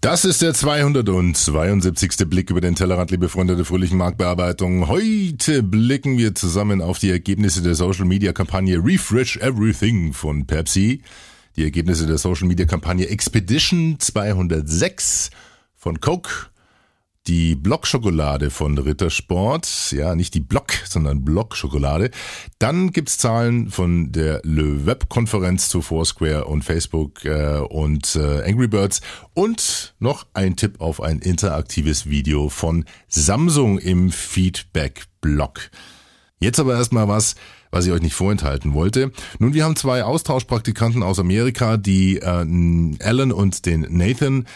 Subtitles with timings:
[0.00, 2.28] Das ist der 272.
[2.30, 4.86] Blick über den Tellerrand, liebe Freunde der fröhlichen Marktbearbeitung.
[4.86, 11.02] Heute blicken wir zusammen auf die Ergebnisse der Social Media Kampagne Refresh Everything von Pepsi,
[11.56, 15.30] die Ergebnisse der Social Media Kampagne Expedition 206
[15.74, 16.46] von Coke
[17.28, 22.10] die Blockschokolade von Rittersport, ja, nicht die Block, sondern Blockschokolade.
[22.58, 28.66] Dann gibt's Zahlen von der Le Web-Konferenz zu Foursquare und Facebook äh, und äh, Angry
[28.66, 29.02] Birds
[29.34, 35.70] und noch ein Tipp auf ein interaktives Video von Samsung im Feedback-Blog.
[36.40, 37.34] Jetzt aber erstmal was,
[37.70, 39.12] was ich euch nicht vorenthalten wollte.
[39.38, 44.46] Nun, wir haben zwei Austauschpraktikanten aus Amerika, die äh, Alan und den Nathan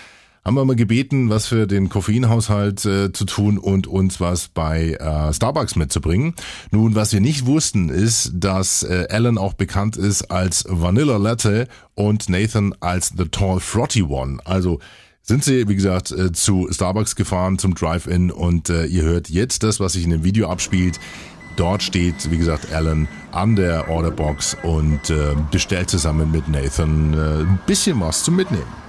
[0.45, 4.95] haben wir mal gebeten, was für den Koffeinhaushalt äh, zu tun und uns was bei
[4.95, 6.35] äh, Starbucks mitzubringen.
[6.73, 11.69] Nun, was wir nicht wussten, ist, dass äh, Alan auch bekannt ist als Vanilla Latte
[11.95, 14.39] und Nathan als The Tall Frotty One.
[14.45, 14.81] Also
[15.23, 19.63] sind sie, wie gesagt, äh, zu Starbucks gefahren zum Drive-In und äh, ihr hört jetzt
[19.63, 20.99] das, was sich in dem Video abspielt.
[21.55, 27.61] Dort steht, wie gesagt, Alan an der Orderbox und äh, bestellt zusammen mit Nathan ein
[27.67, 28.83] bisschen was zum Mitnehmen.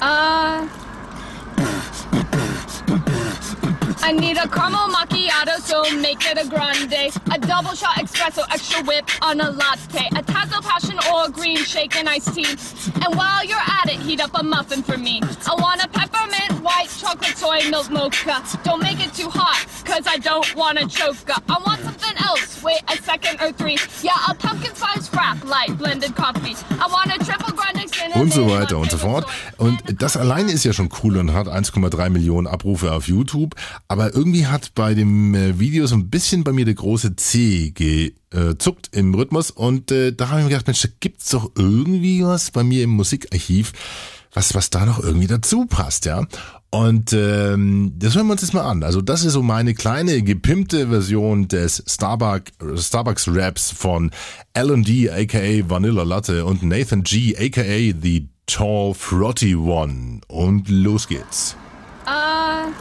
[0.00, 0.33] Uh,
[4.04, 7.10] I need a caramel macchiato, so make it a grande.
[7.32, 10.08] A double shot espresso, extra whip on a latte.
[10.08, 12.44] A tazo passion or a green shake and iced tea.
[13.02, 15.22] And while you're at it, heat up a muffin for me.
[15.22, 18.44] I want a peppermint white chocolate soy milk mocha.
[18.62, 21.16] Don't make it too hot, cause I don't want to choke.
[21.48, 23.78] I want something else, wait a second or three.
[24.02, 26.56] Yeah, a pumpkin spice frap, light blended coffee.
[26.78, 27.73] I want a triple grande
[28.14, 29.26] und so weiter und so fort.
[29.56, 33.54] Und das alleine ist ja schon cool und hat 1,3 Millionen Abrufe auf YouTube.
[33.88, 37.70] Aber irgendwie hat bei dem äh, Video so ein bisschen bei mir der große C
[37.70, 39.50] gezuckt im Rhythmus.
[39.50, 42.84] Und äh, da habe ich mir gedacht, Mensch, da gibt's doch irgendwie was bei mir
[42.84, 43.72] im Musikarchiv,
[44.32, 46.26] was, was da noch irgendwie dazu passt, ja.
[46.74, 48.82] Und ähm, das hören wir uns jetzt mal an.
[48.82, 54.10] Also das ist so meine kleine gepimpte Version des Starbucks, Starbucks Raps von
[54.54, 60.20] Alan D, aka Vanilla Latte und Nathan G, aka The Tall Frotty One.
[60.26, 61.54] Und los geht's.
[62.08, 62.72] Uh,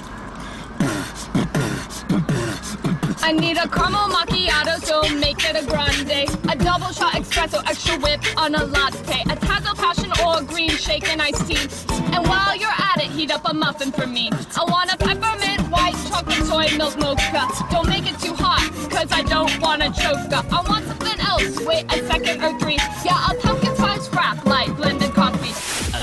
[3.22, 6.28] I need a caramel macchiato, so make it a grande.
[6.50, 9.22] A double shot espresso, extra whip on a latte.
[9.30, 11.94] A tazo passion or green shake and iced tea.
[12.12, 12.83] And while you're
[13.14, 14.30] heat up a muffin for me.
[14.58, 17.48] I want a peppermint white chocolate soy milk mocha.
[17.72, 20.34] Don't make it too hot, cause I don't wanna choke.
[20.34, 22.78] I want something else, wait a second or three.
[23.06, 25.54] Yeah, a pumpkin spice frap, light blended coffee.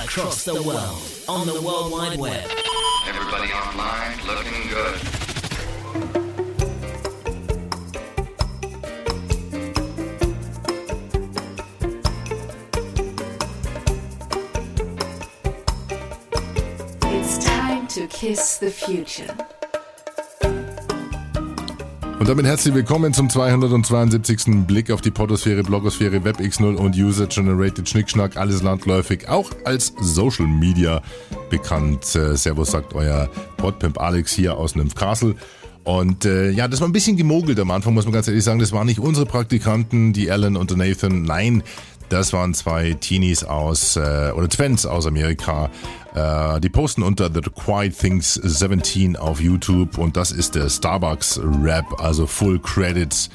[0.04, 2.44] Across the world, on the World Wide Web.
[3.08, 5.19] Everybody online looking good.
[17.94, 19.26] To kiss the future.
[22.20, 24.64] Und damit herzlich willkommen zum 272.
[24.64, 31.02] Blick auf die Podosphäre, Blogosphäre, WebX0 und User-Generated Schnickschnack, alles landläufig, auch als Social Media
[31.48, 32.14] bekannt.
[32.14, 35.34] Äh, Servus sagt euer Podpimp Alex hier aus Nymphcastle.
[35.82, 38.60] Und äh, ja, das war ein bisschen gemogelt am Anfang, muss man ganz ehrlich sagen.
[38.60, 41.22] Das waren nicht unsere Praktikanten, die Alan und Nathan.
[41.22, 41.64] Nein,
[42.10, 45.70] das waren zwei Teenies aus, äh, oder Twins aus Amerika.
[46.14, 51.40] Äh, die posten unter The Quiet Things 17 auf YouTube und das ist der Starbucks
[51.62, 53.30] Rap, also Full Credits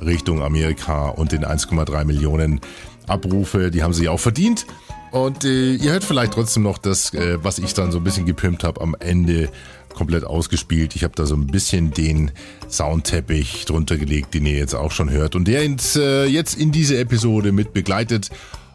[0.00, 2.60] Richtung Amerika und den 1,3 Millionen
[3.06, 4.66] Abrufe, die haben sie auch verdient.
[5.10, 8.24] Und äh, ihr hört vielleicht trotzdem noch das, äh, was ich dann so ein bisschen
[8.24, 9.50] gepimpt habe am Ende
[9.94, 10.96] komplett ausgespielt.
[10.96, 12.30] Ich habe da so ein bisschen den
[12.68, 16.72] Soundteppich drunter gelegt, den ihr jetzt auch schon hört und der ins, äh, jetzt in
[16.72, 18.30] diese Episode mit begleitet.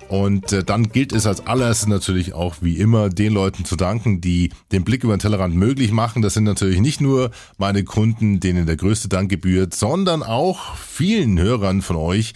[0.09, 4.21] Und äh, dann gilt es als allererstes natürlich auch wie immer den Leuten zu danken,
[4.21, 6.21] die den Blick über den Tellerrand möglich machen.
[6.21, 11.37] Das sind natürlich nicht nur meine Kunden, denen der größte Dank gebührt, sondern auch vielen
[11.39, 12.33] Hörern von euch,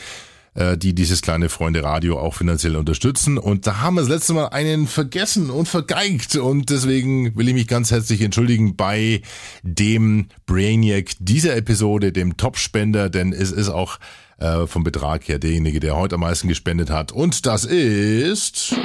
[0.53, 3.37] äh, die dieses kleine Freunde Radio auch finanziell unterstützen.
[3.37, 6.35] Und da haben wir das letzte Mal einen vergessen und vergeigt.
[6.35, 9.21] Und deswegen will ich mich ganz herzlich entschuldigen bei
[9.63, 13.97] dem Brainiac dieser Episode, dem Topspender, denn es ist auch
[14.39, 17.11] äh, vom Betrag her derjenige, der heute am meisten gespendet hat.
[17.11, 18.75] Und das ist...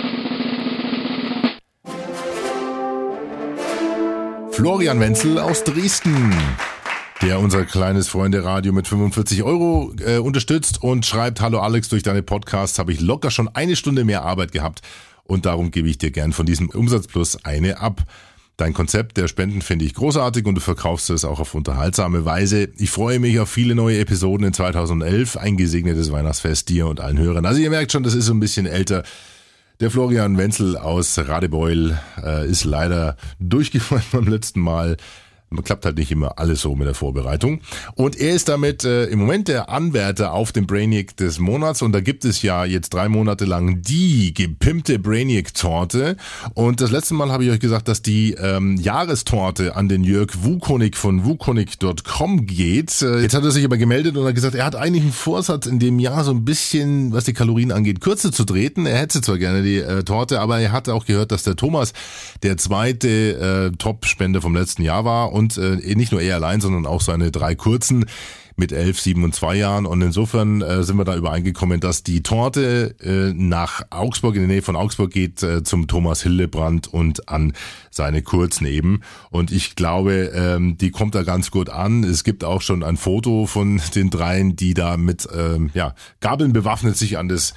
[4.52, 6.32] Florian Wenzel aus Dresden
[7.22, 12.22] der unser kleines Freunde-Radio mit 45 Euro äh, unterstützt und schreibt, hallo Alex, durch deine
[12.22, 14.82] Podcasts habe ich locker schon eine Stunde mehr Arbeit gehabt
[15.24, 18.02] und darum gebe ich dir gern von diesem Umsatzplus eine ab.
[18.58, 22.68] Dein Konzept der Spenden finde ich großartig und du verkaufst es auch auf unterhaltsame Weise.
[22.78, 25.36] Ich freue mich auf viele neue Episoden in 2011.
[25.36, 27.44] Ein gesegnetes Weihnachtsfest dir und allen Hörern.
[27.44, 29.02] Also ihr merkt schon, das ist so ein bisschen älter.
[29.80, 34.96] Der Florian Wenzel aus Radebeul äh, ist leider durchgefallen beim letzten Mal.
[35.48, 37.60] Man klappt halt nicht immer alles so mit der Vorbereitung.
[37.94, 41.82] Und er ist damit äh, im Moment der Anwärter auf dem Brainiac des Monats.
[41.82, 46.16] Und da gibt es ja jetzt drei Monate lang die gepimpte Brainiac-Torte.
[46.54, 50.30] Und das letzte Mal habe ich euch gesagt, dass die ähm, Jahrestorte an den Jörg
[50.42, 53.00] Wukonik von wukonik.com geht.
[53.02, 55.66] Äh, jetzt hat er sich aber gemeldet und hat gesagt, er hat eigentlich einen Vorsatz
[55.66, 58.84] in dem Jahr so ein bisschen, was die Kalorien angeht, kürzer zu treten.
[58.84, 61.92] Er hätte zwar gerne die äh, Torte, aber er hatte auch gehört, dass der Thomas
[62.42, 66.86] der zweite äh, Top-Spender vom letzten Jahr war und äh, nicht nur er allein, sondern
[66.86, 68.06] auch seine drei kurzen
[68.56, 69.84] mit elf, sieben und zwei Jahren.
[69.84, 74.48] Und insofern äh, sind wir da übereingekommen, dass die Torte äh, nach Augsburg, in der
[74.48, 77.52] Nähe von Augsburg geht, äh, zum Thomas Hillebrand und an
[77.90, 79.02] seine Kurzen eben.
[79.30, 82.02] Und ich glaube, ähm, die kommt da ganz gut an.
[82.02, 86.54] Es gibt auch schon ein Foto von den dreien, die da mit ähm, ja, Gabeln
[86.54, 87.52] bewaffnet sich an das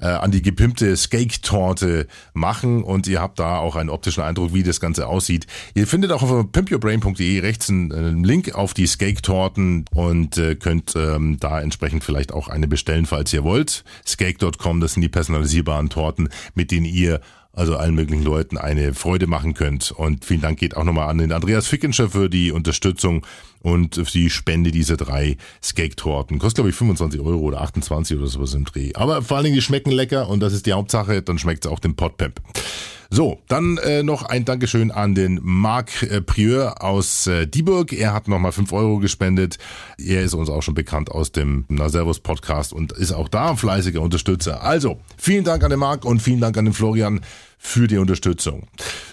[0.00, 4.62] äh, an die gepimpte Skake-Torte machen und ihr habt da auch einen optischen Eindruck, wie
[4.62, 5.46] das Ganze aussieht.
[5.74, 10.94] Ihr findet auch auf pimpyourbrain.de rechts einen, einen, Link auf die Skake-Torten und äh, könnt
[10.96, 13.84] ähm, da entsprechend vielleicht auch eine bestellen, falls ihr wollt.
[14.06, 17.20] Skake.com, das sind die personalisierbaren Torten, mit denen ihr
[17.52, 19.90] also allen möglichen Leuten eine Freude machen könnt.
[19.90, 23.26] Und vielen Dank geht auch nochmal an den Andreas Fickenscher für die Unterstützung
[23.62, 26.38] und die Spende dieser drei Skake-Torten.
[26.38, 28.92] Kostet, glaube ich, 25 Euro oder 28 oder sowas im Dreh.
[28.94, 31.22] Aber vor allen Dingen, die schmecken lecker und das ist die Hauptsache.
[31.22, 32.40] Dann schmeckt es auch dem Potpep.
[33.12, 37.92] So, dann äh, noch ein Dankeschön an den Marc äh, Prieur aus äh, Dieburg.
[37.92, 39.58] Er hat nochmal fünf Euro gespendet.
[39.98, 43.50] Er ist uns auch schon bekannt aus dem Na Servus Podcast und ist auch da
[43.50, 44.62] ein fleißiger Unterstützer.
[44.62, 47.20] Also, vielen Dank an den Marc und vielen Dank an den Florian
[47.58, 48.68] für die Unterstützung.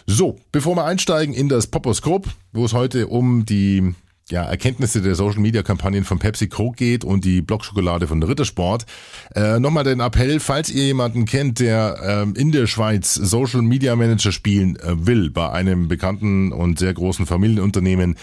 [0.05, 3.95] So, bevor wir einsteigen in das Poposkop, wo es heute um die
[4.29, 8.85] ja, Erkenntnisse der Social Media Kampagnen von Pepsi Coke geht und die Blockschokolade von Rittersport.
[9.33, 13.95] Äh, Nochmal den Appell, falls ihr jemanden kennt, der ähm, in der Schweiz Social Media
[13.95, 18.17] Manager spielen äh, will, bei einem bekannten und sehr großen Familienunternehmen,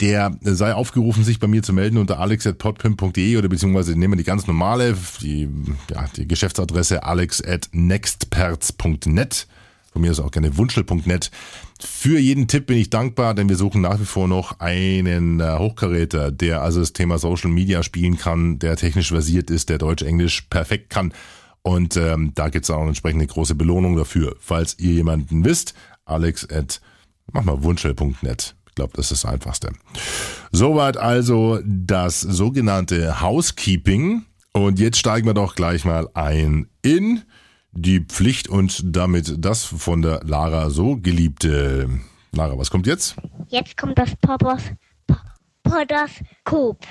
[0.00, 4.24] der sei aufgerufen, sich bei mir zu melden unter alex.podpim.de oder beziehungsweise nehmen wir die
[4.24, 5.48] ganz normale, die,
[5.90, 9.48] ja, die Geschäftsadresse alex at nextperz.net.
[9.92, 11.30] Von mir ist auch gerne wunschel.net.
[11.80, 15.58] Für jeden Tipp bin ich dankbar, denn wir suchen nach wie vor noch einen äh,
[15.58, 20.42] Hochkaräter, der also das Thema Social Media spielen kann, der technisch versiert ist, der Deutsch-Englisch
[20.42, 21.12] perfekt kann.
[21.62, 24.36] Und ähm, da gibt's auch eine große Belohnung dafür.
[24.40, 26.80] Falls ihr jemanden wisst, alex at
[27.32, 28.54] mach mal wunschel.net.
[28.68, 29.72] Ich glaube, das ist das Einfachste.
[30.50, 34.24] Soweit also das sogenannte Housekeeping.
[34.52, 37.22] Und jetzt steigen wir doch gleich mal ein in
[37.72, 41.88] die Pflicht und damit das von der Lara so geliebte.
[42.32, 43.16] Lara, was kommt jetzt?
[43.48, 44.62] Jetzt kommt das Poppers
[45.62, 46.86] Podoskop.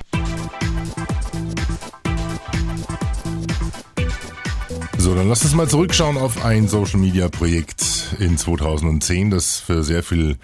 [5.00, 9.84] So, dann lass uns mal zurückschauen auf ein Social Media Projekt in 2010, das für
[9.84, 10.38] sehr viel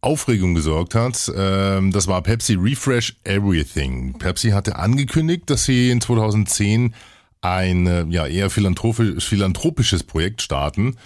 [0.00, 1.30] Aufregung gesorgt hat.
[1.36, 4.18] Ähm, das war Pepsi Refresh Everything.
[4.18, 6.94] Pepsi hatte angekündigt, dass sie in 2010
[7.40, 10.96] ein äh, ja eher philanthropisch, philanthropisches Projekt starten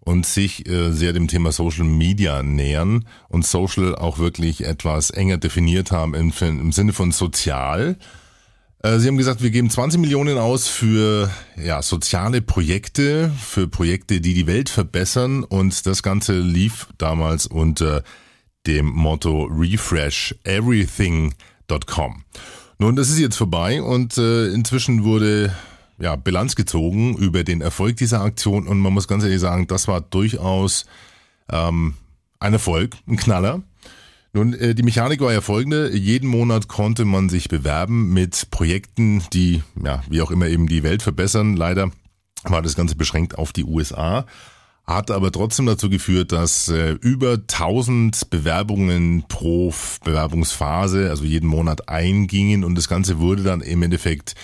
[0.00, 5.38] und sich äh, sehr dem Thema Social Media nähern und Social auch wirklich etwas enger
[5.38, 7.96] definiert haben im, im Sinne von sozial.
[8.82, 14.20] Äh, sie haben gesagt, wir geben 20 Millionen aus für ja, soziale Projekte, für Projekte,
[14.20, 18.02] die die Welt verbessern und das Ganze lief damals unter
[18.66, 22.24] dem Motto Refresh Everything.com.
[22.78, 25.52] Nun, das ist jetzt vorbei und äh, inzwischen wurde
[25.98, 29.88] ja, Bilanz gezogen über den Erfolg dieser Aktion und man muss ganz ehrlich sagen, das
[29.88, 30.86] war durchaus
[31.50, 31.94] ähm,
[32.40, 33.62] ein Erfolg, ein Knaller.
[34.32, 35.94] Nun, äh, die Mechanik war ja folgende.
[35.96, 40.82] Jeden Monat konnte man sich bewerben mit Projekten, die, ja, wie auch immer eben die
[40.82, 41.56] Welt verbessern.
[41.56, 41.90] Leider
[42.44, 44.26] war das Ganze beschränkt auf die USA,
[44.86, 49.74] hat aber trotzdem dazu geführt, dass äh, über 1000 Bewerbungen pro
[50.04, 54.34] Bewerbungsphase, also jeden Monat eingingen und das Ganze wurde dann im Endeffekt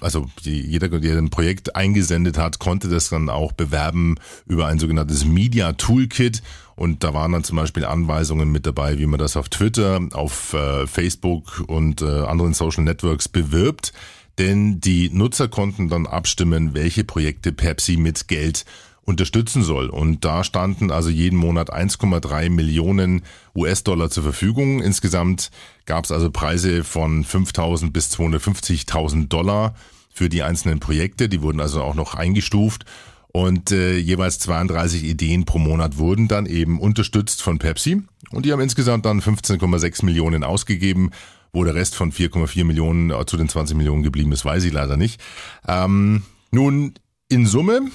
[0.00, 4.16] also jeder, der ein Projekt eingesendet hat, konnte das dann auch bewerben
[4.46, 6.42] über ein sogenanntes Media Toolkit.
[6.76, 10.52] Und da waren dann zum Beispiel Anweisungen mit dabei, wie man das auf Twitter, auf
[10.52, 13.92] äh, Facebook und äh, anderen Social Networks bewirbt.
[14.38, 18.64] Denn die Nutzer konnten dann abstimmen, welche Projekte Pepsi mit Geld
[19.04, 19.88] unterstützen soll.
[19.88, 23.22] Und da standen also jeden Monat 1,3 Millionen
[23.54, 24.80] US-Dollar zur Verfügung.
[24.82, 25.50] Insgesamt
[25.86, 29.74] gab es also Preise von 5.000 bis 250.000 Dollar
[30.12, 31.28] für die einzelnen Projekte.
[31.28, 32.84] Die wurden also auch noch eingestuft.
[33.32, 38.00] Und äh, jeweils 32 Ideen pro Monat wurden dann eben unterstützt von Pepsi.
[38.30, 41.10] Und die haben insgesamt dann 15,6 Millionen ausgegeben.
[41.52, 44.96] Wo der Rest von 4,4 Millionen zu den 20 Millionen geblieben ist, weiß ich leider
[44.96, 45.20] nicht.
[45.68, 46.94] Ähm, nun,
[47.28, 47.90] in Summe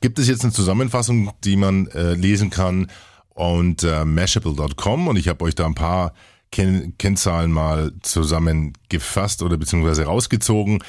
[0.00, 2.88] gibt es jetzt eine Zusammenfassung, die man äh, lesen kann
[3.30, 6.14] und äh, mashable.com und ich habe euch da ein paar
[6.50, 10.82] Ken Kennzahlen mal zusammengefasst oder beziehungsweise rausgezogen.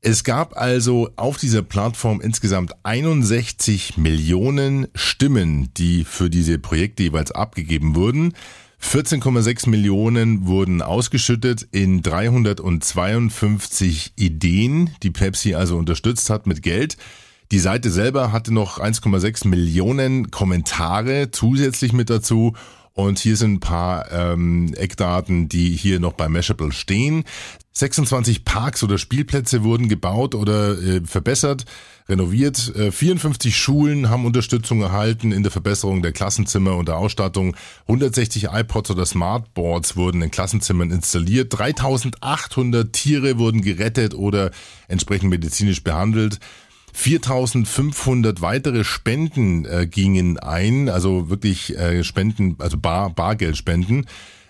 [0.00, 7.32] Es gab also auf dieser Plattform insgesamt 61 Millionen Stimmen, die für diese Projekte jeweils
[7.32, 8.34] abgegeben wurden.
[8.80, 16.96] 14,6 Millionen wurden ausgeschüttet in 352 Ideen, die Pepsi also unterstützt hat mit Geld.
[17.50, 22.54] Die Seite selber hatte noch 1,6 Millionen Kommentare zusätzlich mit dazu.
[22.92, 27.24] Und hier sind ein paar ähm, Eckdaten, die hier noch bei Mashable stehen.
[27.72, 31.64] 26 Parks oder Spielplätze wurden gebaut oder äh, verbessert,
[32.08, 32.74] renoviert.
[32.74, 37.54] Äh, 54 Schulen haben Unterstützung erhalten in der Verbesserung der Klassenzimmer und der Ausstattung.
[37.82, 41.56] 160 iPods oder Smartboards wurden in Klassenzimmern installiert.
[41.56, 44.50] 3800 Tiere wurden gerettet oder
[44.88, 46.40] entsprechend medizinisch behandelt.
[46.92, 54.06] 4500 weitere Spenden äh, gingen ein, also wirklich äh, Spenden, also Bar, Bargeldspenden,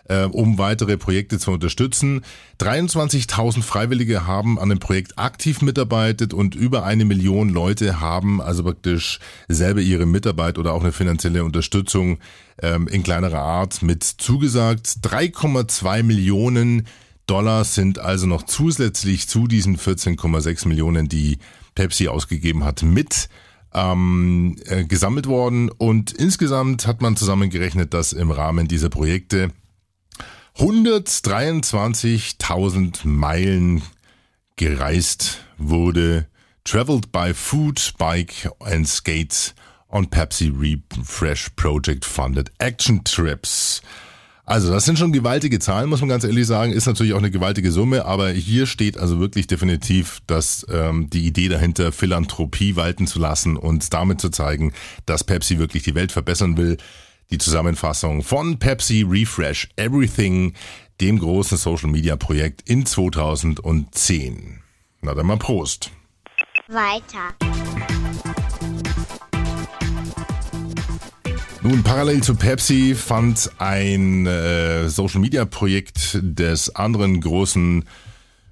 [0.09, 2.23] äh, um weitere Projekte zu unterstützen.
[2.61, 8.64] 23.000 Freiwillige haben an dem Projekt aktiv mitarbeitet und über eine Million Leute haben also
[8.64, 12.18] praktisch selber ihre Mitarbeit oder auch eine finanzielle Unterstützung
[12.62, 14.99] ähm, in kleinerer Art mit zugesagt.
[15.02, 16.87] 3,2 Millionen
[17.26, 21.38] Dollar sind also noch zusätzlich zu diesen 14,6 Millionen, die
[21.79, 23.31] Pepsi ausgegeben hat, mit
[23.73, 25.71] ähm, äh, gesammelt worden.
[25.71, 29.53] Und insgesamt hat man zusammengerechnet, dass im Rahmen dieser Projekte
[30.57, 33.83] 123.000 Meilen
[34.57, 36.27] gereist wurde,
[36.65, 39.55] traveled by food, bike and skate
[39.89, 43.83] on Pepsi Refresh Project funded action trips.
[44.49, 46.73] Also das sind schon gewaltige Zahlen, muss man ganz ehrlich sagen.
[46.73, 51.26] Ist natürlich auch eine gewaltige Summe, aber hier steht also wirklich definitiv, dass ähm, die
[51.26, 54.73] Idee dahinter, Philanthropie walten zu lassen und damit zu zeigen,
[55.05, 56.78] dass Pepsi wirklich die Welt verbessern will.
[57.31, 60.55] Die Zusammenfassung von Pepsi Refresh Everything,
[60.99, 64.61] dem großen Social Media Projekt in 2010.
[65.02, 65.90] Na dann mal Prost.
[66.69, 67.35] Weiter.
[71.61, 77.85] Nun, parallel zu Pepsi fand ein äh, Social-Media-Projekt des anderen großen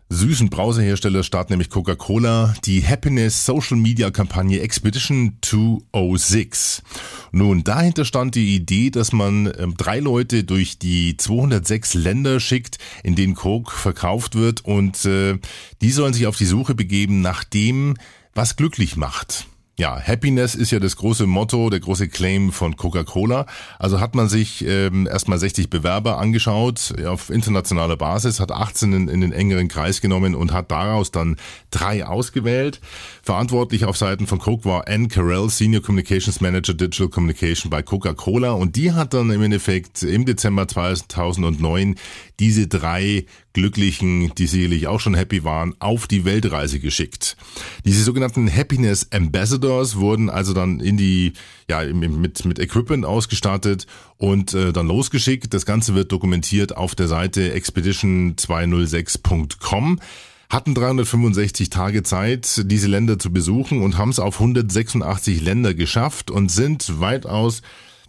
[0.08, 6.82] süßen Brauseherstellers statt, nämlich Coca-Cola, die Happiness Social Media Kampagne Expedition 206.
[7.30, 12.78] Nun, dahinter stand die Idee, dass man ähm, drei Leute durch die 206 Länder schickt,
[13.04, 15.38] in denen Coke verkauft wird und äh,
[15.80, 17.94] die sollen sich auf die Suche begeben nach dem,
[18.34, 19.46] was glücklich macht.
[19.78, 23.44] Ja, Happiness ist ja das große Motto, der große Claim von Coca-Cola.
[23.78, 29.08] Also hat man sich ähm, erstmal 60 Bewerber angeschaut auf internationaler Basis, hat 18 in,
[29.08, 31.36] in, den engeren Kreis genommen und hat daraus dann
[31.70, 32.80] drei ausgewählt.
[33.22, 38.52] Verantwortlich auf Seiten von Coke war Ann Carell, Senior Communications Manager Digital Communication bei Coca-Cola
[38.52, 41.96] und die hat dann im Endeffekt im Dezember 2009
[42.40, 47.38] diese drei Glücklichen, die sicherlich auch schon happy waren, auf die Weltreise geschickt.
[47.86, 51.32] Diese sogenannten Happiness Ambassadors wurden also dann in die,
[51.66, 53.86] ja, mit, mit Equipment ausgestattet
[54.18, 55.54] und äh, dann losgeschickt.
[55.54, 60.00] Das Ganze wird dokumentiert auf der Seite expedition206.com
[60.48, 66.30] hatten 365 Tage Zeit, diese Länder zu besuchen und haben es auf 186 Länder geschafft
[66.30, 67.62] und sind weitaus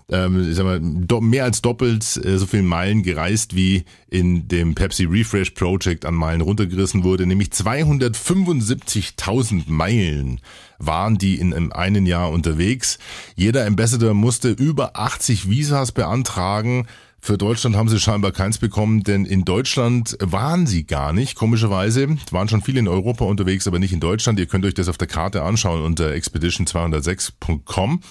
[0.09, 0.79] ähm, ich sag mal,
[1.21, 6.15] mehr als doppelt äh, so viel Meilen gereist, wie in dem Pepsi Refresh Project an
[6.15, 10.39] Meilen runtergerissen wurde, nämlich 275.000 Meilen
[10.79, 12.99] waren die in einem Jahr unterwegs.
[13.35, 16.85] Jeder Ambassador musste über 80 Visas beantragen.
[17.19, 22.15] Für Deutschland haben sie scheinbar keins bekommen, denn in Deutschland waren sie gar nicht, komischerweise.
[22.31, 24.39] Waren schon viele in Europa unterwegs, aber nicht in Deutschland.
[24.39, 28.01] Ihr könnt euch das auf der Karte anschauen unter expedition206.com.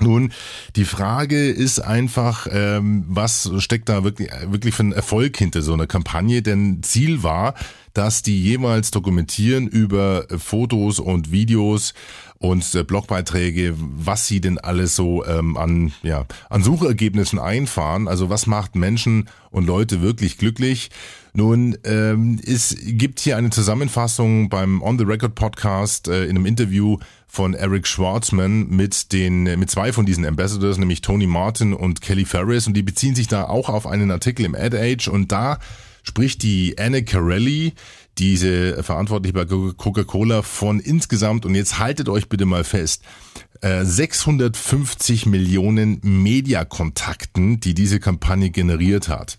[0.00, 0.32] Nun,
[0.76, 5.74] die Frage ist einfach, ähm, was steckt da wirklich, wirklich für ein Erfolg hinter so
[5.74, 6.42] einer Kampagne?
[6.42, 7.54] Denn Ziel war,
[7.92, 11.92] dass die jeweils dokumentieren über Fotos und Videos
[12.38, 18.08] und äh, Blogbeiträge, was sie denn alles so ähm, an, ja, an Suchergebnissen einfahren.
[18.08, 20.90] Also was macht Menschen und Leute wirklich glücklich?
[21.34, 26.46] Nun, ähm, es gibt hier eine Zusammenfassung beim On the Record Podcast äh, in einem
[26.46, 26.96] Interview
[27.30, 32.24] von Eric Schwartzman mit den mit zwei von diesen Ambassadors, nämlich Tony Martin und Kelly
[32.24, 35.58] Ferris und die beziehen sich da auch auf einen Artikel im Ad Age und da
[36.02, 37.74] spricht die Anne Carelli,
[38.18, 43.04] diese verantwortlich bei Coca-Cola von insgesamt und jetzt haltet euch bitte mal fest,
[43.62, 49.38] 650 äh, Millionen Mediakontakten, die diese Kampagne generiert hat.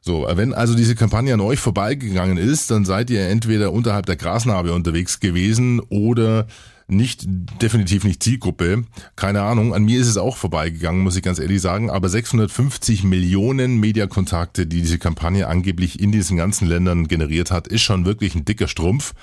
[0.00, 4.14] So, wenn also diese Kampagne an euch vorbeigegangen ist, dann seid ihr entweder unterhalb der
[4.14, 6.46] Grasnarbe unterwegs gewesen oder
[6.88, 7.24] nicht,
[7.60, 8.84] definitiv nicht Zielgruppe.
[9.16, 9.74] Keine Ahnung.
[9.74, 11.90] An mir ist es auch vorbeigegangen, muss ich ganz ehrlich sagen.
[11.90, 17.82] Aber 650 Millionen Mediakontakte, die diese Kampagne angeblich in diesen ganzen Ländern generiert hat, ist
[17.82, 19.14] schon wirklich ein dicker Strumpf.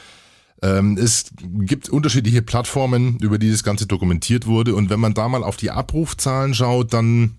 [0.62, 4.75] Ähm, es gibt unterschiedliche Plattformen, über die das Ganze dokumentiert wurde.
[4.75, 7.38] Und wenn man da mal auf die Abrufzahlen schaut, dann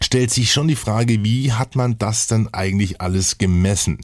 [0.00, 3.98] stellt sich schon die Frage, wie hat man das denn eigentlich alles gemessen?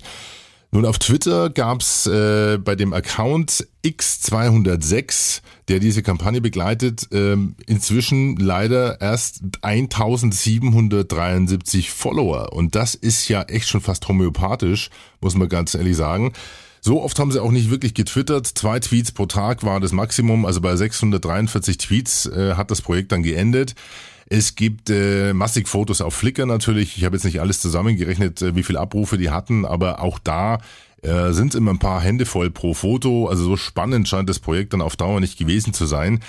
[0.71, 8.37] Nun, auf Twitter gab's äh, bei dem Account X206, der diese Kampagne begleitet, ähm, inzwischen
[8.37, 12.53] leider erst 1773 Follower.
[12.53, 14.91] Und das ist ja echt schon fast homöopathisch,
[15.23, 16.35] muss man ganz ehrlich sagen.
[16.83, 18.47] So oft haben sie auch nicht wirklich getwittert.
[18.47, 20.45] Zwei Tweets pro Tag war das Maximum.
[20.45, 23.75] Also bei 643 Tweets äh, hat das Projekt dann geendet.
[24.30, 26.99] Es gibt äh, massig Fotos auf Flickr natürlich.
[26.99, 30.58] Ich habe jetzt nicht alles zusammengerechnet, äh, wie viele Abrufe die hatten, aber auch da
[31.02, 33.28] äh, sind immer ein paar Hände voll pro Foto.
[33.28, 36.20] Also so spannend scheint das Projekt dann auf Dauer nicht gewesen zu sein.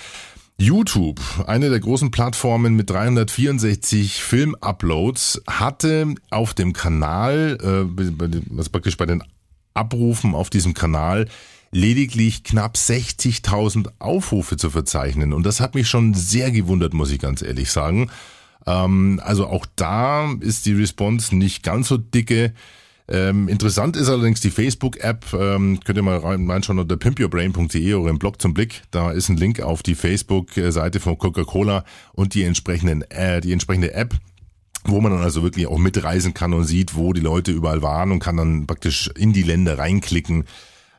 [0.56, 8.02] YouTube, eine der großen Plattformen mit 364 Film-Uploads, hatte auf dem Kanal, äh,
[8.50, 9.22] was praktisch bei den
[9.74, 11.28] Abrufen auf diesem Kanal,
[11.72, 15.32] lediglich knapp 60.000 Aufrufe zu verzeichnen.
[15.32, 18.10] Und das hat mich schon sehr gewundert, muss ich ganz ehrlich sagen.
[18.66, 22.52] Ähm, also auch da ist die Response nicht ganz so dicke.
[23.08, 25.32] Ähm, interessant ist allerdings die Facebook-App.
[25.32, 28.82] Ähm, könnt ihr mal reinschauen unter pimpyourbrain.de oder im Blog zum Blick.
[28.90, 33.92] Da ist ein Link auf die Facebook-Seite von Coca-Cola und die entsprechenden, äh, die entsprechende
[33.94, 34.14] App
[34.84, 38.12] wo man dann also wirklich auch mitreisen kann und sieht, wo die Leute überall waren
[38.12, 40.44] und kann dann praktisch in die Länder reinklicken.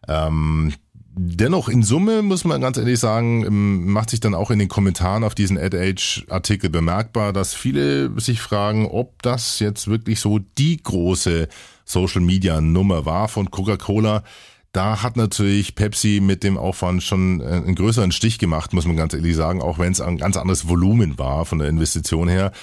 [0.08, 0.74] Ähm,
[1.13, 4.70] dennoch in Summe muss man ganz ehrlich sagen, ähm, macht sich dann auch in den
[4.70, 10.81] Kommentaren auf diesen AdAge-Artikel bemerkbar, dass viele sich fragen, ob das jetzt wirklich so die
[10.81, 11.48] große
[11.86, 14.24] Social-Media-Nummer war von Coca-Cola.
[14.72, 18.96] Da hat natürlich Pepsi mit dem Aufwand schon äh, einen größeren Stich gemacht, muss man
[18.96, 22.53] ganz ehrlich sagen, auch wenn es ein ganz anderes Volumen war von der Investition her.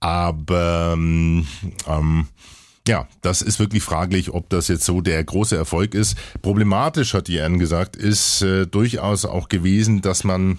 [0.00, 1.46] Aber ähm,
[1.86, 2.26] ähm
[2.88, 6.16] ja, das ist wirklich fraglich, ob das jetzt so der große Erfolg ist.
[6.42, 10.58] Problematisch, hat Anne gesagt, ist äh, durchaus auch gewesen, dass man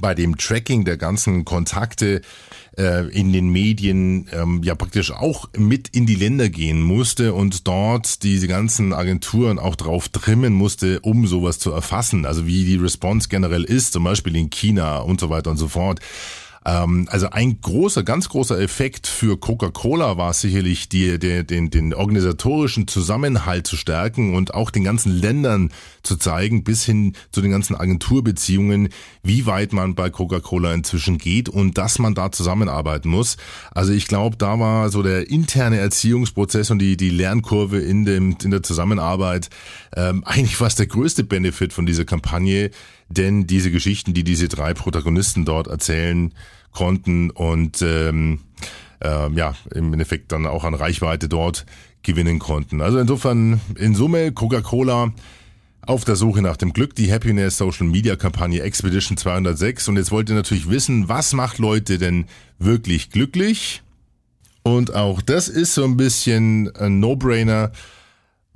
[0.00, 2.22] bei dem Tracking der ganzen Kontakte
[2.76, 7.66] äh, in den Medien ähm, ja praktisch auch mit in die Länder gehen musste und
[7.68, 12.26] dort diese ganzen Agenturen auch drauf trimmen musste, um sowas zu erfassen.
[12.26, 15.68] Also wie die Response generell ist, zum Beispiel in China und so weiter und so
[15.68, 16.00] fort.
[16.64, 21.94] Ähm, also ein großer, ganz großer Effekt für Coca-Cola war sicherlich die, die, den, den
[21.94, 25.70] organisatorischen Zusammenhalt zu stärken und auch den ganzen Ländern
[26.02, 28.88] zu zeigen, bis hin zu den ganzen Agenturbeziehungen,
[29.22, 33.36] wie weit man bei Coca-Cola inzwischen geht und dass man da zusammenarbeiten muss.
[33.72, 38.36] Also ich glaube, da war so der interne Erziehungsprozess und die, die Lernkurve in, dem,
[38.42, 39.50] in der Zusammenarbeit
[39.96, 42.70] ähm, eigentlich fast der größte Benefit von dieser Kampagne,
[43.14, 46.32] denn diese Geschichten, die diese drei Protagonisten dort erzählen
[46.72, 48.40] konnten und ähm,
[49.00, 51.66] äh, ja, im Endeffekt dann auch an Reichweite dort
[52.02, 52.80] gewinnen konnten.
[52.80, 55.12] Also insofern in Summe Coca-Cola
[55.86, 60.10] auf der Suche nach dem Glück, die Happiness Social Media Kampagne Expedition 206 und jetzt
[60.10, 62.26] wollt ihr natürlich wissen, was macht Leute denn
[62.58, 63.82] wirklich glücklich?
[64.62, 67.70] Und auch das ist so ein bisschen ein No-Brainer.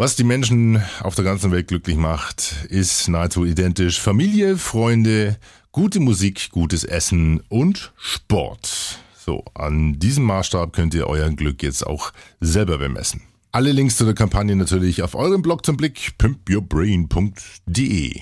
[0.01, 4.01] Was die Menschen auf der ganzen Welt glücklich macht, ist nahezu identisch.
[4.01, 5.39] Familie, Freunde,
[5.73, 9.01] gute Musik, gutes Essen und Sport.
[9.17, 13.23] So, an diesem Maßstab könnt ihr euer Glück jetzt auch selber bemessen.
[13.51, 18.21] Alle Links zu der Kampagne natürlich auf eurem Blog zum Blick pimpyourbrain.de.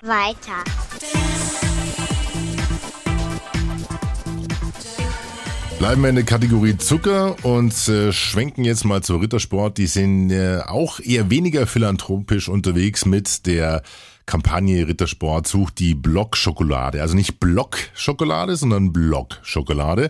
[0.00, 0.64] Weiter.
[5.84, 9.76] Bleiben wir in der Kategorie Zucker und äh, schwenken jetzt mal zu Rittersport.
[9.76, 13.82] Die sind äh, auch eher weniger philanthropisch unterwegs mit der
[14.24, 17.02] Kampagne Rittersport sucht die Block-Schokolade.
[17.02, 20.08] Also nicht Block-Schokolade, sondern Block-Schokolade.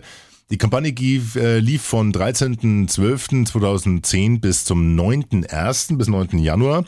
[0.49, 5.97] Die Kampagne lief, äh, lief von 13.12.2010 bis zum 9.1.
[5.97, 6.39] bis 9.
[6.39, 6.85] Januar.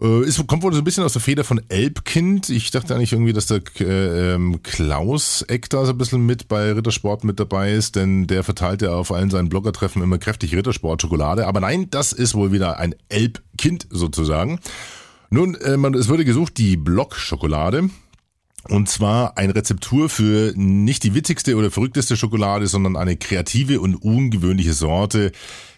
[0.00, 2.50] Äh, ist, kommt wohl so ein bisschen aus der Feder von Elbkind.
[2.50, 6.72] Ich dachte eigentlich irgendwie, dass der äh, Klaus Eck da so ein bisschen mit bei
[6.72, 11.46] Rittersport mit dabei ist, denn der verteilt ja auf allen seinen Bloggertreffen immer kräftig Rittersport-Schokolade.
[11.46, 14.60] Aber nein, das ist wohl wieder ein Elbkind sozusagen.
[15.30, 17.88] Nun, äh, man, es wurde gesucht, die Block-Schokolade.
[18.68, 23.94] Und zwar eine Rezeptur für nicht die witzigste oder verrückteste Schokolade, sondern eine kreative und
[23.94, 25.30] ungewöhnliche Sorte,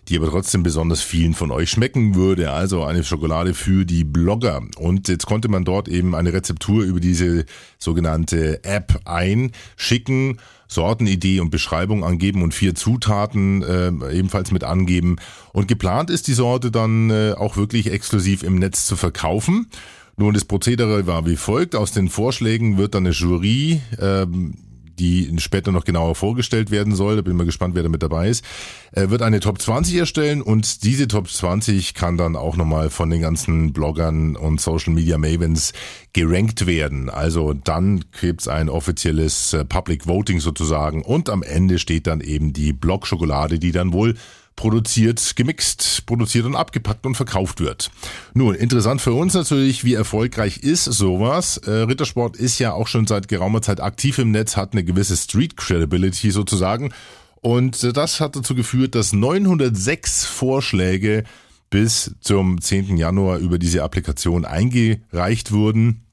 [0.09, 2.51] die aber trotzdem besonders vielen von euch schmecken würde.
[2.51, 4.63] Also eine Schokolade für die Blogger.
[4.79, 7.45] Und jetzt konnte man dort eben eine Rezeptur über diese
[7.79, 15.17] sogenannte App einschicken, Sortenidee und Beschreibung angeben und vier Zutaten äh, ebenfalls mit angeben.
[15.53, 19.69] Und geplant ist die Sorte dann äh, auch wirklich exklusiv im Netz zu verkaufen.
[20.17, 21.77] Nun, das Prozedere war wie folgt.
[21.77, 24.55] Aus den Vorschlägen wird dann eine Jury, ähm,
[24.99, 28.03] die später noch genauer vorgestellt werden soll, da bin ich mal gespannt, wer da mit
[28.03, 28.45] dabei ist,
[28.93, 33.11] äh, wird eine Top 20 erstellen und diese Top 20 kann dann auch nochmal von
[33.11, 35.73] den ganzen Bloggern und Social Media Mavens
[36.13, 37.11] gerankt werden.
[37.11, 42.53] Also dann gibt's ein offizielles äh, Public Voting sozusagen und am Ende steht dann eben
[42.53, 44.15] die Blog-Schokolade, die dann wohl
[44.59, 47.93] produziert, gemixt, produziert und abgepackt und verkauft wird.
[48.35, 51.59] Nun, interessant für uns natürlich, wie erfolgreich ist sowas.
[51.59, 55.17] Äh, Rittersport ist ja auch schon seit geraumer Zeit aktiv im Netz, hat eine gewisse
[55.17, 56.93] Street Credibility sozusagen.
[57.41, 61.23] Und äh, das hat dazu geführt, dass 906 Vorschläge
[61.71, 62.97] bis zum 10.
[62.97, 66.05] Januar über diese Applikation eingereicht wurden.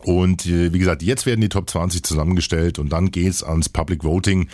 [0.00, 4.04] Und äh, wie gesagt, jetzt werden die Top 20 zusammengestellt und dann geht's ans Public
[4.04, 4.50] Voting.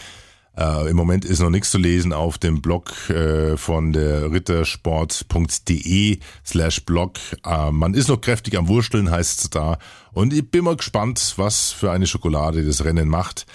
[0.56, 6.18] Äh, Im Moment ist noch nichts zu lesen auf dem Blog äh, von der rittersport.de
[6.44, 7.18] slash Blog.
[7.44, 9.78] Äh, man ist noch kräftig am Wursteln, heißt es da.
[10.12, 13.46] Und ich bin mal gespannt, was für eine Schokolade das Rennen macht.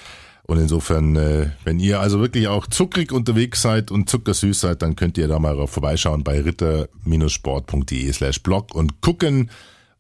[0.47, 4.95] Und insofern, äh, wenn ihr also wirklich auch zuckrig unterwegs seid und zuckersüß seid, dann
[4.95, 9.49] könnt ihr da mal vorbeischauen bei ritter-sport.de slash Blog und gucken,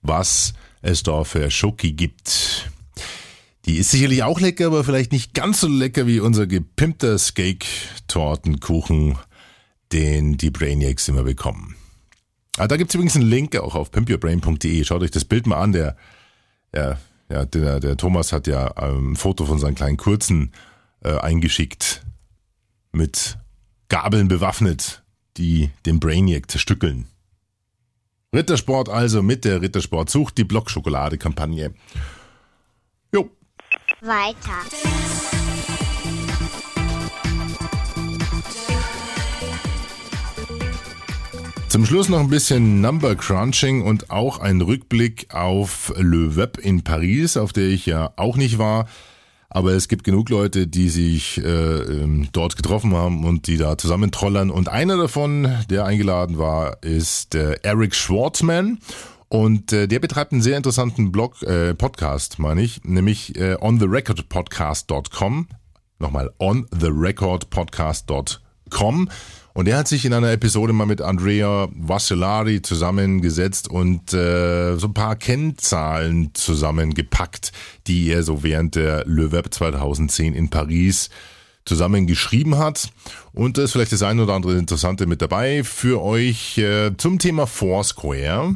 [0.03, 0.53] was
[0.83, 2.69] es da für Schoki gibt.
[3.65, 9.17] Die ist sicherlich auch lecker, aber vielleicht nicht ganz so lecker wie unser gepimpter Steak-Tortenkuchen,
[9.91, 11.75] den die Brainiacs immer bekommen.
[12.57, 14.83] Ah, da gibt's übrigens einen Link auch auf pimpyourbrain.de.
[14.83, 15.73] Schaut euch das Bild mal an.
[15.73, 15.97] Der,
[16.73, 16.97] ja,
[17.29, 20.51] ja, der, der Thomas hat ja ähm, ein Foto von seinen kleinen Kurzen
[21.03, 22.05] äh, eingeschickt
[22.91, 23.37] mit
[23.89, 25.03] Gabeln bewaffnet,
[25.37, 27.07] die den Brainiac zerstückeln.
[28.33, 31.73] Rittersport also mit der Rittersport sucht die Blockschokolade-Kampagne.
[34.05, 34.35] Weiter.
[41.69, 46.83] Zum Schluss noch ein bisschen Number Crunching und auch ein Rückblick auf Le Web in
[46.83, 48.87] Paris, auf der ich ja auch nicht war.
[49.49, 53.77] Aber es gibt genug Leute, die sich äh, ähm, dort getroffen haben und die da
[53.77, 54.51] zusammentrollern.
[54.51, 58.79] Und einer davon, der eingeladen war, ist der Eric Schwartzman.
[59.35, 65.49] Und äh, der betreibt einen sehr interessanten Blog, äh, Podcast, meine ich, nämlich äh, ontherecordpodcast.com.
[65.99, 69.09] Nochmal, ontherecordpodcast.com.
[69.53, 74.87] Und er hat sich in einer Episode mal mit Andrea Vassilari zusammengesetzt und äh, so
[74.87, 77.51] ein paar Kennzahlen zusammengepackt,
[77.87, 81.09] die er so während der Le Web 2010 in Paris
[81.65, 82.87] zusammengeschrieben hat.
[83.33, 87.19] Und da ist vielleicht das eine oder andere Interessante mit dabei für euch äh, zum
[87.19, 88.55] Thema Foursquare.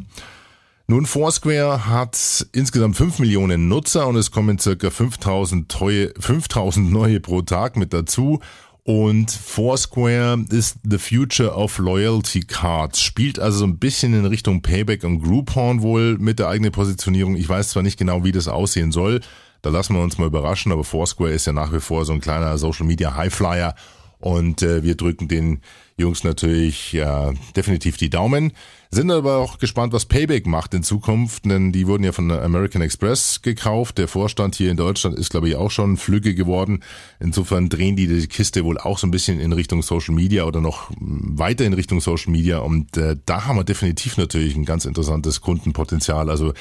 [0.90, 5.72] Nun, Foursquare hat insgesamt 5 Millionen Nutzer und es kommen circa 5000,
[6.18, 8.40] 5000 neue pro Tag mit dazu.
[8.82, 13.00] Und Foursquare ist the future of loyalty cards.
[13.00, 17.36] Spielt also so ein bisschen in Richtung Payback und Groupon wohl mit der eigenen Positionierung.
[17.36, 19.20] Ich weiß zwar nicht genau, wie das aussehen soll.
[19.62, 22.20] Da lassen wir uns mal überraschen, aber Foursquare ist ja nach wie vor so ein
[22.20, 23.76] kleiner Social Media Highflyer
[24.20, 25.60] und äh, wir drücken den
[25.96, 28.52] Jungs natürlich ja, definitiv die Daumen.
[28.90, 32.82] Sind aber auch gespannt, was Payback macht in Zukunft, denn die wurden ja von American
[32.82, 33.98] Express gekauft.
[33.98, 36.82] Der Vorstand hier in Deutschland ist, glaube ich, auch schon flügge geworden.
[37.20, 40.60] Insofern drehen die die Kiste wohl auch so ein bisschen in Richtung Social Media oder
[40.60, 42.58] noch weiter in Richtung Social Media.
[42.58, 46.28] Und äh, da haben wir definitiv natürlich ein ganz interessantes Kundenpotenzial.
[46.28, 46.52] Also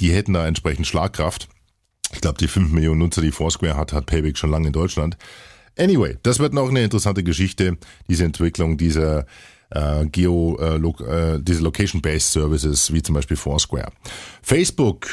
[0.00, 1.48] die hätten da entsprechend Schlagkraft.
[2.12, 5.16] Ich glaube, die 5 Millionen Nutzer, die Foursquare hat, hat Payback schon lange in Deutschland.
[5.78, 9.26] Anyway, das wird noch eine interessante Geschichte, diese Entwicklung dieser
[9.70, 13.90] äh, Geo, äh, lo äh, diese Location-Based Services, wie zum Beispiel Foursquare.
[14.42, 15.08] Facebook,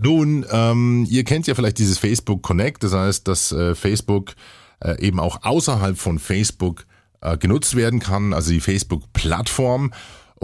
[0.00, 4.34] nun, ähm, ihr kennt ja vielleicht dieses Facebook Connect, das heißt, dass äh, Facebook
[4.80, 6.86] äh, eben auch außerhalb von Facebook
[7.20, 9.92] äh, genutzt werden kann, also die Facebook-Plattform.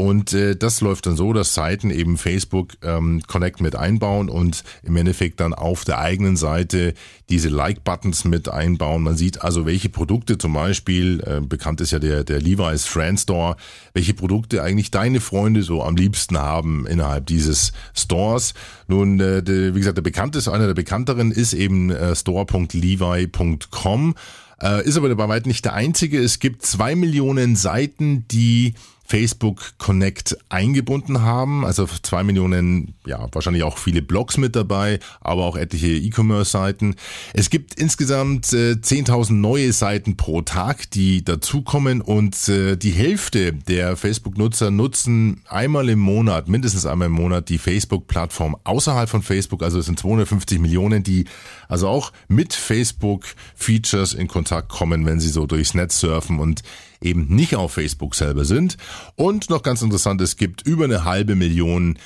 [0.01, 4.65] Und äh, das läuft dann so, dass Seiten eben Facebook ähm, Connect mit einbauen und
[4.83, 6.95] im Endeffekt dann auf der eigenen Seite
[7.29, 9.03] diese Like-Buttons mit einbauen.
[9.03, 13.21] Man sieht also, welche Produkte zum Beispiel, äh, bekannt ist ja der, der Levi's Friend
[13.21, 13.57] Store,
[13.93, 18.55] welche Produkte eigentlich deine Freunde so am liebsten haben innerhalb dieses Stores.
[18.89, 24.15] Nun, äh, der, wie gesagt, der bekannteste, einer der bekannteren ist eben äh, store.levi.com.
[24.63, 26.19] Äh, ist aber bei weitem nicht der einzige.
[26.23, 28.73] Es gibt zwei Millionen Seiten, die
[29.11, 31.67] Facebook Connect eingebunden haben.
[31.67, 36.95] Also zwei Millionen, ja, wahrscheinlich auch viele Blogs mit dabei, aber auch etliche E-Commerce-Seiten.
[37.35, 43.53] Es gibt insgesamt äh, 10.000 neue Seiten pro Tag, die dazukommen und äh, die Hälfte
[43.53, 49.65] der Facebook-Nutzer nutzen einmal im Monat, mindestens einmal im Monat, die Facebook-Plattform außerhalb von Facebook.
[49.65, 51.25] Also es sind 250 Millionen, die
[51.67, 56.63] also auch mit Facebook-Features in Kontakt kommen, wenn sie so durchs Netz surfen und
[57.01, 58.77] eben nicht auf Facebook selber sind.
[59.17, 61.99] Und noch ganz interessant, es gibt über eine halbe Million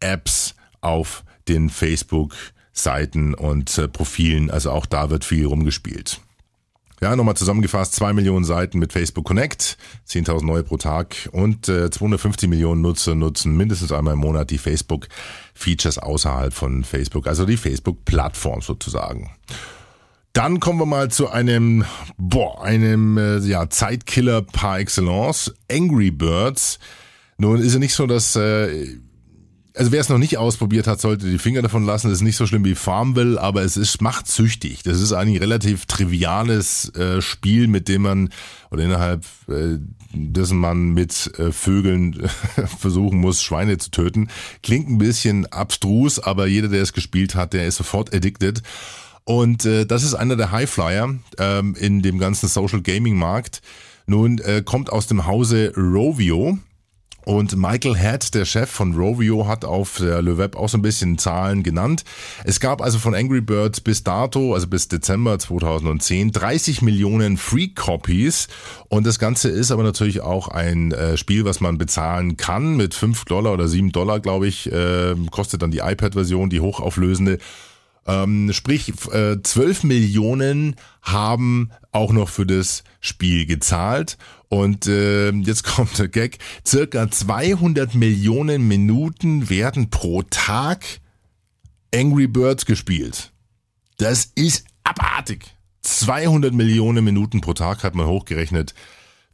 [0.00, 4.50] Apps auf den Facebook-Seiten und äh, Profilen.
[4.50, 6.20] Also auch da wird viel rumgespielt.
[7.02, 9.76] Ja, nochmal zusammengefasst, zwei Millionen Seiten mit Facebook Connect,
[10.08, 14.58] 10.000 neue pro Tag und äh, 250 Millionen Nutzer nutzen mindestens einmal im Monat die
[14.58, 19.32] Facebook-Features außerhalb von Facebook, also die Facebook-Plattform sozusagen.
[20.32, 21.84] Dann kommen wir mal zu einem,
[22.16, 26.78] boah, einem äh, ja, Zeitkiller par excellence, Angry Birds.
[27.36, 28.96] Nun ist ja nicht so, dass äh,
[29.74, 32.08] also wer es noch nicht ausprobiert hat, sollte die Finger davon lassen.
[32.08, 34.82] Das ist nicht so schlimm wie Farmville, aber es ist macht süchtig.
[34.82, 38.28] Das ist eigentlich ein relativ triviales äh, Spiel, mit dem man
[38.70, 39.78] oder innerhalb äh,
[40.12, 42.28] dessen man mit äh, Vögeln
[42.78, 44.28] versuchen muss, Schweine zu töten.
[44.62, 48.62] Klingt ein bisschen abstrus, aber jeder, der es gespielt hat, der ist sofort addicted.
[49.24, 53.62] Und äh, das ist einer der Highflyer ähm, in dem ganzen Social Gaming Markt.
[54.06, 56.58] Nun äh, kommt aus dem Hause Rovio.
[57.24, 60.82] Und Michael Head, der Chef von Rovio, hat auf der Le Web auch so ein
[60.82, 62.02] bisschen Zahlen genannt.
[62.42, 67.68] Es gab also von Angry Birds bis dato, also bis Dezember 2010, 30 Millionen Free
[67.68, 68.48] Copies.
[68.88, 72.76] Und das Ganze ist aber natürlich auch ein äh, Spiel, was man bezahlen kann.
[72.76, 77.38] Mit 5 Dollar oder 7 Dollar, glaube ich, äh, kostet dann die iPad-Version, die hochauflösende.
[78.06, 84.18] Ähm, sprich, äh, 12 Millionen haben auch noch für das Spiel gezahlt.
[84.48, 86.38] Und äh, jetzt kommt der Gag.
[86.66, 90.84] Circa 200 Millionen Minuten werden pro Tag
[91.94, 93.32] Angry Birds gespielt.
[93.98, 95.54] Das ist abartig.
[95.82, 98.74] 200 Millionen Minuten pro Tag hat man hochgerechnet.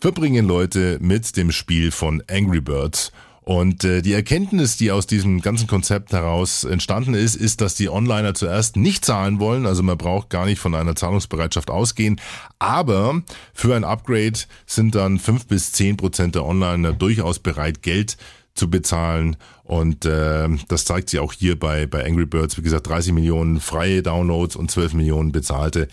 [0.01, 3.13] Verbringen Leute mit dem Spiel von Angry Birds.
[3.49, 7.89] Und äh, die Erkenntnis, die aus diesem ganzen Konzept heraus entstanden ist, ist, dass die
[7.89, 9.65] Onliner zuerst nicht zahlen wollen.
[9.65, 12.21] Also man braucht gar nicht von einer Zahlungsbereitschaft ausgehen.
[12.59, 13.23] Aber
[13.55, 18.19] für ein Upgrade sind dann fünf bis zehn Prozent der Onliner durchaus bereit, Geld
[18.55, 19.39] zu bezahlen.
[19.65, 22.59] Und äh, das zeigt sich auch hier bei, bei Angry Birds.
[22.59, 25.89] Wie gesagt, 30 Millionen freie Downloads und 12 Millionen bezahlte.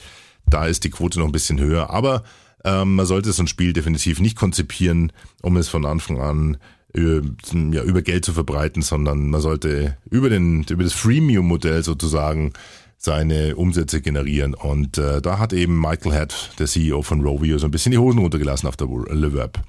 [0.46, 1.89] Da ist die Quote noch ein bisschen höher.
[1.89, 2.26] Aber
[2.65, 6.58] ähm, man sollte so ein Spiel definitiv nicht konzipieren, um es von Anfang an
[6.95, 12.53] ja, über Geld zu verbreiten, sondern man sollte über, den, über das Freemium-Modell sozusagen
[12.97, 14.53] seine Umsätze generieren.
[14.53, 17.97] Und äh, da hat eben Michael Head, der CEO von Rovio, so ein bisschen die
[17.97, 19.60] Hosen runtergelassen auf der Le Web.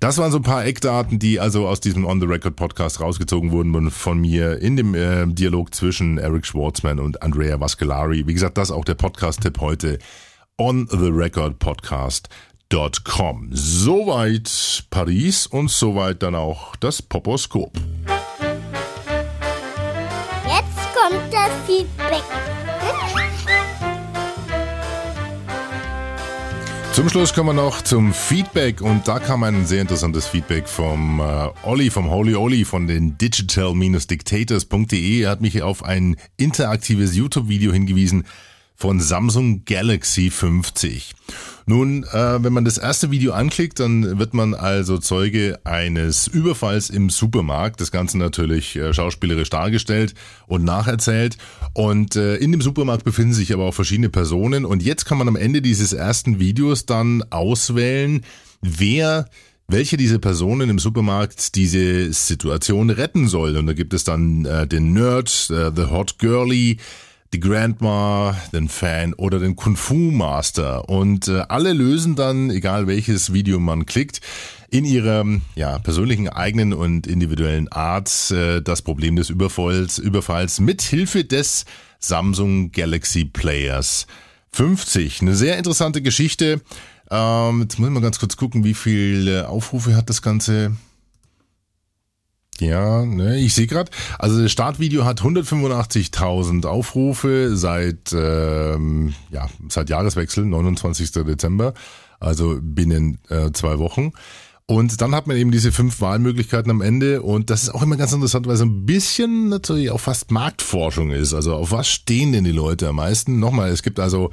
[0.00, 4.58] Das waren so ein paar Eckdaten, die also aus diesem On-the-Record-Podcast rausgezogen wurden von mir
[4.60, 8.26] in dem äh, Dialog zwischen Eric Schwartzman und Andrea Vascalari.
[8.26, 9.98] Wie gesagt, das auch der Podcast-Tipp heute.
[10.58, 12.28] On the Record Podcast
[12.72, 13.50] www.ftf.com.
[13.52, 17.72] Soweit Paris und soweit dann auch das Poposkop.
[20.46, 22.22] Jetzt kommt das Feedback.
[26.94, 31.20] Zum Schluss kommen wir noch zum Feedback und da kam ein sehr interessantes Feedback vom
[31.20, 35.22] äh, Olli, vom Holy Olli von den digital-dictators.de.
[35.22, 38.26] Er hat mich auf ein interaktives YouTube-Video hingewiesen
[38.76, 41.14] von Samsung Galaxy 50.
[41.66, 46.90] Nun, äh, wenn man das erste Video anklickt, dann wird man also Zeuge eines Überfalls
[46.90, 47.80] im Supermarkt.
[47.80, 50.14] Das Ganze natürlich äh, schauspielerisch dargestellt
[50.46, 51.36] und nacherzählt.
[51.74, 54.64] Und äh, in dem Supermarkt befinden sich aber auch verschiedene Personen.
[54.64, 58.22] Und jetzt kann man am Ende dieses ersten Videos dann auswählen,
[58.60, 59.26] wer
[59.68, 63.56] welche dieser Personen im Supermarkt diese Situation retten soll.
[63.56, 66.76] Und da gibt es dann äh, den Nerd, äh, The Hot Girlie,
[67.32, 70.88] die Grandma, den Fan oder den Kung Fu Master.
[70.88, 74.20] Und äh, alle lösen dann, egal welches Video man klickt,
[74.70, 80.82] in ihrer ja, persönlichen eigenen und individuellen Art äh, das Problem des Überfalls, Überfalls mit
[80.82, 81.64] Hilfe des
[81.98, 84.06] Samsung Galaxy Players
[84.52, 85.22] 50.
[85.22, 86.60] Eine sehr interessante Geschichte.
[87.10, 90.76] Ähm, jetzt muss ich mal ganz kurz gucken, wie viele Aufrufe hat das Ganze.
[92.60, 93.90] Ja, ne, ich sehe gerade.
[94.18, 101.12] Also das Startvideo hat 185.000 Aufrufe seit ähm, ja seit Jahreswechsel 29.
[101.12, 101.74] Dezember,
[102.20, 104.12] also binnen äh, zwei Wochen.
[104.66, 107.96] Und dann hat man eben diese fünf Wahlmöglichkeiten am Ende und das ist auch immer
[107.96, 111.34] ganz interessant, weil so ein bisschen natürlich auch fast Marktforschung ist.
[111.34, 113.40] Also auf was stehen denn die Leute am meisten?
[113.40, 114.30] Nochmal, es gibt also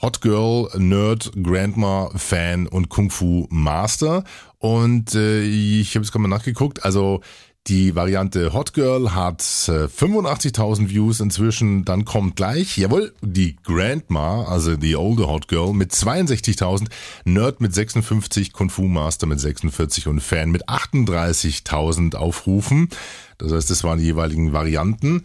[0.00, 4.24] Hot Girl, Nerd, Grandma, Fan und Kung Fu Master.
[4.58, 7.20] Und äh, ich habe jetzt gerade mal nachgeguckt, also
[7.68, 11.84] die Variante Hot Girl hat äh, 85.000 Views inzwischen.
[11.84, 16.88] Dann kommt gleich, jawohl, die Grandma, also die older Hot Girl mit 62.000,
[17.24, 22.88] Nerd mit 56, Kung Fu Master mit 46 und Fan mit 38.000 Aufrufen.
[23.38, 25.22] Das heißt, das waren die jeweiligen Varianten.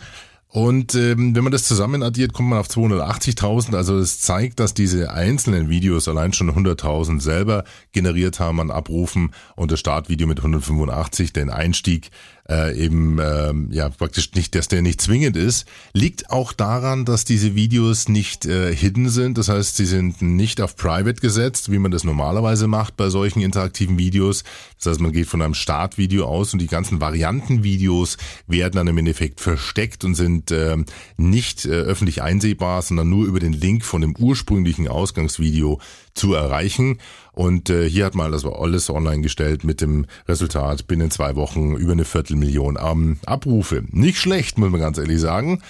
[0.49, 3.75] Und ähm, wenn man das zusammen addiert, kommt man auf 280.000.
[3.75, 9.31] Also es zeigt, dass diese einzelnen Videos allein schon 100.000 selber generiert haben an Abrufen
[9.55, 12.11] und das Startvideo mit 185, den Einstieg
[12.49, 17.25] äh, eben ähm, ja praktisch nicht, dass der nicht zwingend ist, liegt auch daran, dass
[17.25, 19.37] diese Videos nicht äh, hidden sind.
[19.37, 23.41] Das heißt, sie sind nicht auf Private gesetzt, wie man das normalerweise macht bei solchen
[23.41, 24.43] interaktiven Videos.
[24.77, 28.97] Das heißt, man geht von einem Startvideo aus und die ganzen Variantenvideos werden dann im
[28.97, 30.77] Endeffekt versteckt und sind äh,
[31.17, 35.79] nicht äh, öffentlich einsehbar, sondern nur über den Link von dem ursprünglichen Ausgangsvideo
[36.13, 36.99] zu erreichen.
[37.31, 41.75] Und äh, hier hat man das alles online gestellt mit dem Resultat binnen zwei Wochen
[41.75, 43.83] über eine Viertelmillion ähm, Abrufe.
[43.89, 45.61] Nicht schlecht, muss man ganz ehrlich sagen.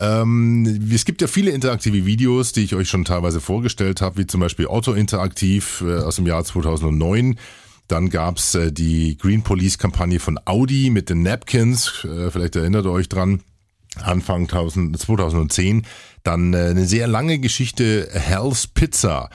[0.00, 4.26] Ähm, es gibt ja viele interaktive Videos, die ich euch schon teilweise vorgestellt habe, wie
[4.26, 7.38] zum Beispiel Otto Interaktiv äh, aus dem Jahr 2009.
[7.86, 12.86] Dann gab's äh, die Green Police Kampagne von Audi mit den Napkins, äh, vielleicht erinnert
[12.86, 13.42] ihr euch dran.
[13.96, 15.86] Anfang 2010.
[16.22, 19.30] Dann äh, eine sehr lange Geschichte Hell's Pizza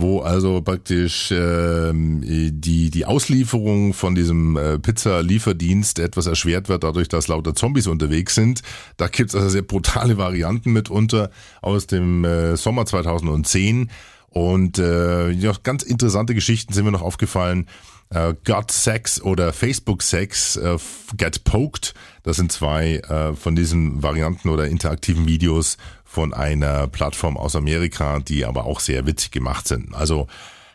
[0.00, 7.08] wo also praktisch äh, die, die Auslieferung von diesem äh, Pizza-Lieferdienst etwas erschwert wird, dadurch,
[7.08, 8.62] dass lauter Zombies unterwegs sind.
[8.96, 13.90] Da gibt's also sehr brutale Varianten mitunter aus dem äh, Sommer 2010.
[14.30, 17.66] Und äh, ja, ganz interessante Geschichten sind mir noch aufgefallen.
[18.10, 20.78] Äh, Got Sex oder Facebook Sex, äh,
[21.16, 21.94] Get Poked.
[22.22, 28.20] Das sind zwei äh, von diesen Varianten oder interaktiven Videos von einer Plattform aus Amerika,
[28.20, 29.94] die aber auch sehr witzig gemacht sind.
[29.94, 30.26] Also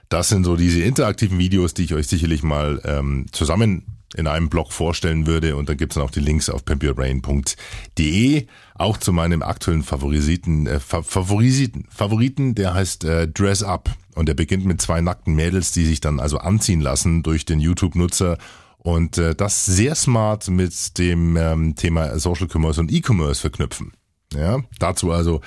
[0.10, 4.50] das sind so diese interaktiven Videos, die ich euch sicherlich mal ähm, zusammen in einem
[4.50, 5.56] Blog vorstellen würde.
[5.56, 8.48] Und da gibt's dann auch die Links auf pimpyourbrain.de.
[8.76, 13.90] Auch zu meinem aktuellen Favorisiten, äh, Favorisiten, Favoriten, der heißt äh, Dress Up.
[14.16, 17.60] Und der beginnt mit zwei nackten Mädels, die sich dann also anziehen lassen durch den
[17.60, 18.38] YouTube-Nutzer.
[18.78, 23.94] Und äh, das sehr smart mit dem ähm, Thema Social Commerce und E-Commerce verknüpfen.
[24.34, 25.42] Ja, dazu also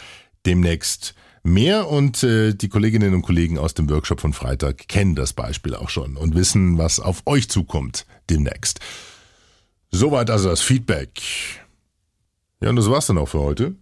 [0.45, 5.33] demnächst mehr und äh, die Kolleginnen und Kollegen aus dem Workshop von Freitag kennen das
[5.33, 8.81] Beispiel auch schon und wissen, was auf euch zukommt demnächst.
[9.91, 11.21] Soweit also das Feedback.
[12.61, 13.77] Ja, und das war's dann auch für heute.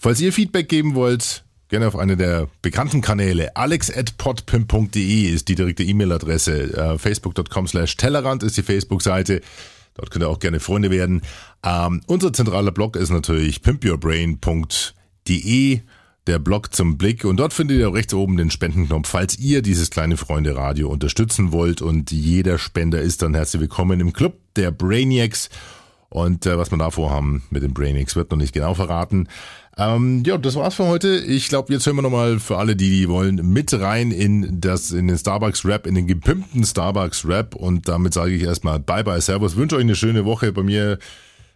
[0.00, 3.56] Falls ihr Feedback geben wollt, gerne auf eine der bekannten Kanäle.
[3.56, 6.76] alex.podpimp.de ist die direkte E-Mail-Adresse.
[6.76, 9.40] Äh, Facebook.com slash Tellerrand ist die Facebook-Seite.
[9.94, 11.22] Dort könnt ihr auch gerne Freunde werden.
[11.64, 15.80] Ähm, unser zentraler Blog ist natürlich pimpyourbrain.de,
[16.26, 17.24] der Blog zum Blick.
[17.24, 21.82] Und dort findet ihr rechts oben den Spendenknopf, falls ihr dieses kleine Freunde-Radio unterstützen wollt.
[21.82, 25.50] Und jeder Spender ist dann herzlich willkommen im Club der Brainiacs.
[26.08, 29.28] Und äh, was wir da vorhaben mit den Brainiacs wird noch nicht genau verraten.
[29.78, 31.16] Ähm, ja, das war's für heute.
[31.16, 34.90] Ich glaube, jetzt hören wir nochmal für alle, die, die wollen, mit rein in das,
[34.90, 37.54] in den Starbucks Rap, in den gepimpten Starbucks Rap.
[37.54, 39.56] Und damit sage ich erstmal Bye bye, Servus.
[39.56, 40.52] Wünsche euch eine schöne Woche.
[40.52, 40.98] Bei mir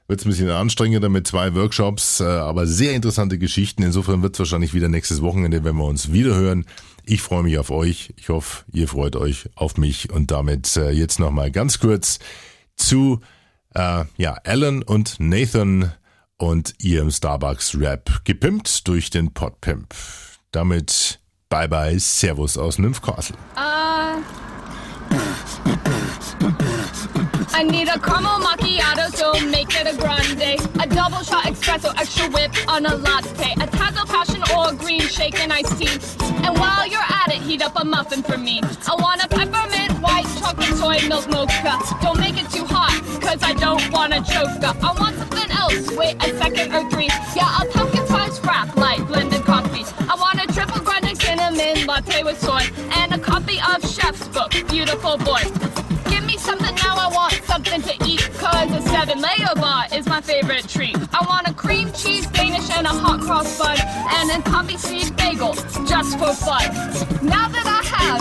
[0.09, 3.83] wird es ein bisschen anstrengender mit zwei Workshops, äh, aber sehr interessante Geschichten.
[3.83, 6.65] Insofern wird es wahrscheinlich wieder nächstes Wochenende, wenn wir uns wieder hören.
[7.05, 8.15] Ich freue mich auf euch.
[8.17, 10.11] Ich hoffe, ihr freut euch auf mich.
[10.13, 12.19] Und damit äh, jetzt nochmal ganz kurz
[12.77, 13.21] zu
[13.75, 15.93] äh, ja, Alan und Nathan
[16.39, 19.95] und ihrem Starbucks Rap gepimpt durch den Podpimp.
[20.53, 23.37] Damit bye bye, Servus aus Nymphcastle.
[23.57, 24.23] Uh,
[27.57, 30.61] I need a caramel macchiato, so make it a grande.
[30.79, 33.53] A double shot espresso, extra whip on a latte.
[33.55, 35.89] A tazo passion or green shake and iced tea.
[36.45, 38.61] And while you're at it, heat up a muffin for me.
[38.87, 41.79] I want a peppermint white chocolate soy milk mocha.
[42.03, 44.77] Don't make it too hot, cause I don't want to choke up.
[44.85, 47.09] I want something else, wait a second or three.
[47.35, 49.87] Yeah, a pumpkin spice frap, light blended coffee.
[50.01, 52.69] I want a triple grande cinnamon latte with soy.
[52.93, 55.41] And a copy of Chef's Book, Beautiful Boy.
[56.11, 56.76] Give me something
[57.57, 58.21] something to eat.
[58.35, 60.97] Cause a seven layer bar is my favorite treat.
[61.15, 63.79] I want a cream cheese Danish and a hot cross bun.
[64.19, 65.55] And a poppy seed bagel,
[65.87, 66.67] just for fun.
[67.25, 68.21] Now that I have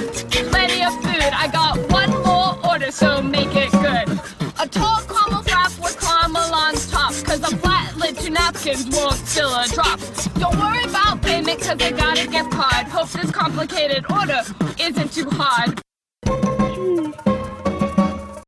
[0.51, 4.07] plenty of food, I got one more order, so make it good.
[4.57, 7.13] A tall caramel wrap with caramel on top.
[7.27, 9.99] Cause a flat lid to napkins won't spill a drop.
[10.39, 12.87] Don't worry about payment, cause I got a gift card.
[12.87, 14.43] Hope this complicated order